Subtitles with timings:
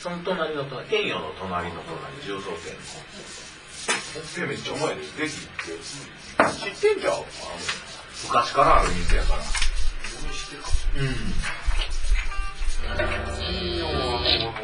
[0.00, 2.80] その隣の隣、天陽の隣の隣、重曹店の。
[4.46, 5.14] えめっちゃうまいです。
[5.18, 6.72] ぜひ行って。
[6.72, 7.12] 知ってんじゃん。
[8.24, 9.40] 昔からある店やから。
[9.40, 11.08] うん。
[13.36, 13.92] 金曜は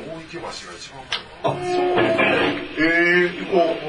[0.08, 1.92] 大池橋が一番うまいあ、そう
[2.78, 2.88] え
[3.20, 3.60] えー、行こ。
[3.74, 3.85] う。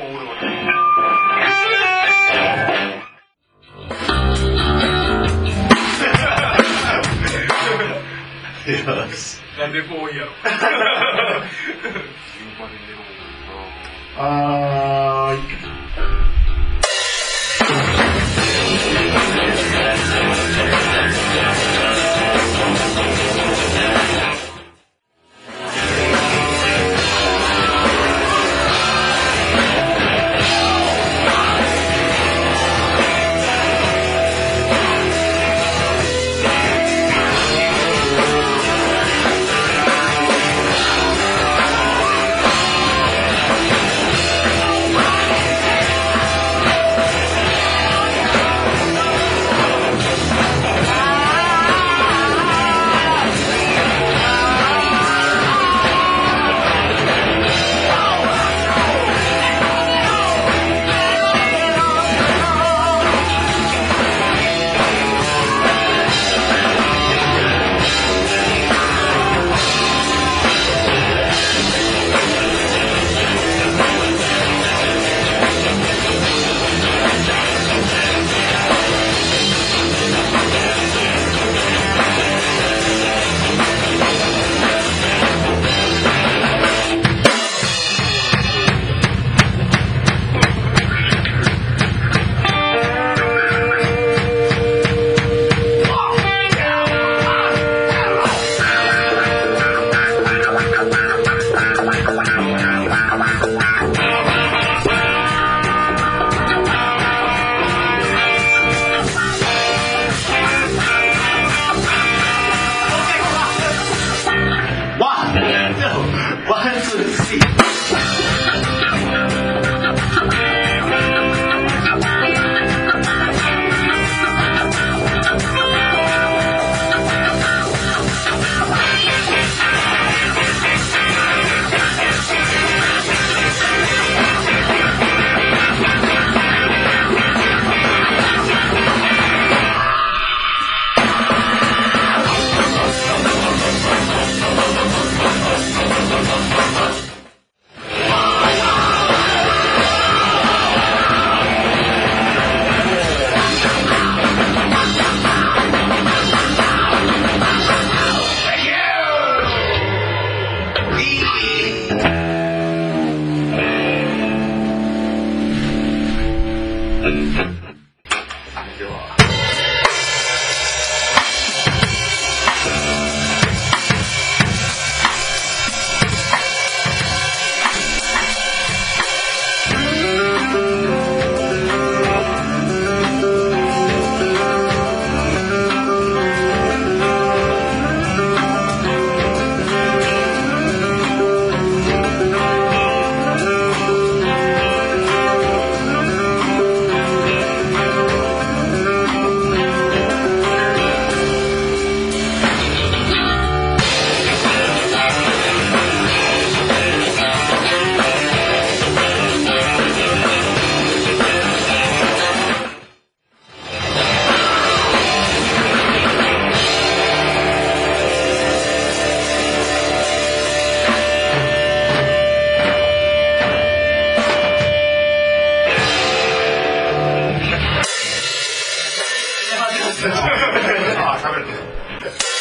[230.05, 232.36] ああしゃべる。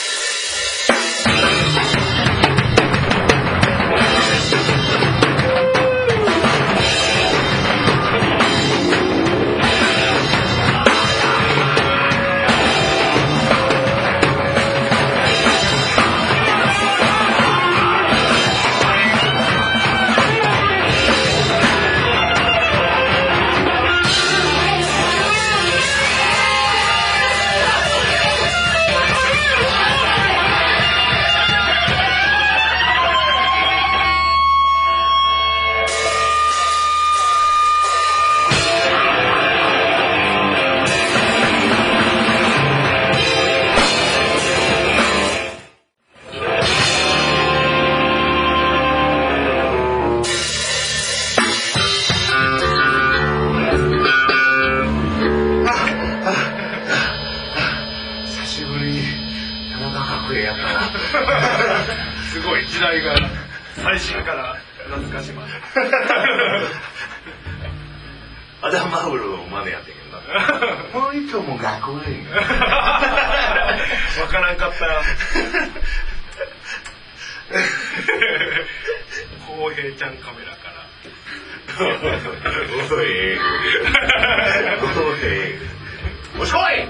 [63.87, 64.57] 最新から
[64.89, 65.53] 懐かしまで
[68.63, 70.17] アダマウロの真似やってんけど
[70.99, 71.01] な。
[71.07, 71.95] もういつも学校へ。
[74.23, 75.03] わからんかったよ
[79.47, 80.75] 浩平ちゃんカメラから
[82.97, 83.39] おい。
[83.39, 83.41] お
[86.35, 86.39] い。
[86.39, 86.89] もしこい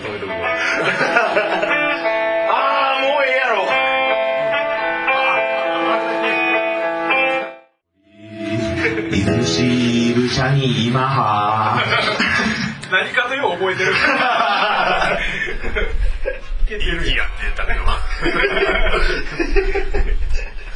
[0.00, 0.36] で止めとくわ。
[2.50, 3.56] ああ、もうええやろ。
[9.10, 11.82] いずしぶしゃに今は。
[12.90, 13.94] 何かとよう覚えてるい
[16.68, 17.80] けてるやって言ったけど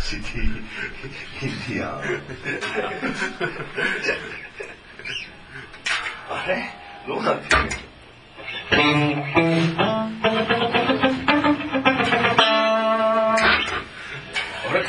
[0.00, 2.00] シティ、インディアン。
[6.30, 6.70] あれ？
[7.06, 7.66] どうなってんの？
[8.74, 8.78] あ
[14.72, 14.80] れ？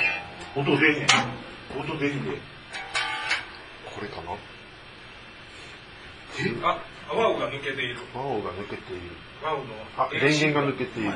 [0.55, 0.71] 音。
[0.71, 0.79] 音。
[3.93, 4.31] これかな？
[6.63, 6.79] あ
[7.39, 7.97] が抜けている
[8.41, 9.01] が抜けている。
[9.57, 9.63] の
[9.97, 11.11] あ、電源が抜けている。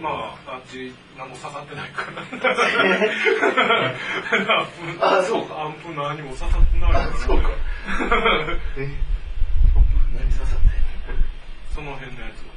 [0.00, 2.22] まああっち何も刺さってないから。
[5.18, 5.62] あそうか。
[5.62, 7.04] アンプ何も刺さってないから。
[7.04, 7.48] あそうか。
[8.76, 8.88] え
[10.14, 10.66] 何刺さって
[11.74, 12.55] その辺のやつ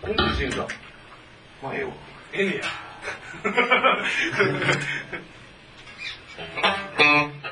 [0.00, 0.68] コンクしてん。
[1.62, 1.92] まあ、ええわ。
[2.32, 2.64] ええや。